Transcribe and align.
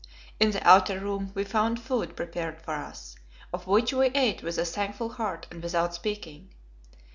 In 0.39 0.49
the 0.49 0.67
outer 0.67 0.99
room 0.99 1.31
we 1.35 1.43
found 1.43 1.79
food 1.79 2.15
prepared 2.15 2.59
for 2.63 2.73
us, 2.73 3.15
of 3.53 3.67
which 3.67 3.93
we 3.93 4.07
ate 4.15 4.41
with 4.41 4.57
a 4.57 4.65
thankful 4.65 5.09
heart 5.09 5.45
and 5.51 5.61
without 5.61 5.93
speaking. 5.93 6.49